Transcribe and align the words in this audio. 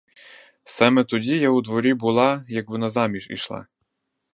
Саме 0.63 1.03
тоді 1.03 1.39
я 1.39 1.49
у 1.49 1.61
дворі 1.61 1.93
була, 1.93 2.45
як 2.47 2.69
вона 2.69 2.89
заміж 2.89 3.29
ішла. 3.29 3.67